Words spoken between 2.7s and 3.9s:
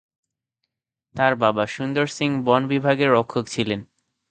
বিভাগের রক্ষক ছিলেন।